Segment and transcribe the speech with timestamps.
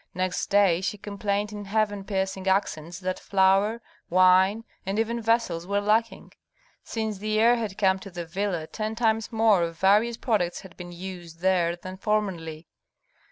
[0.15, 5.79] Next day she complained in heaven piercing accents that flour, wine, and even vessels were
[5.79, 6.31] lacking.
[6.83, 10.75] Since the heir had come to the villa ten times more of various products had
[10.75, 12.67] been used there than formerly.